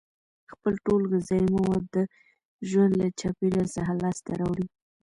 [0.51, 1.97] خپل ټول غذایي مواد د
[2.69, 4.65] ژوند له چاپیریال څخه لاس ته راوړي.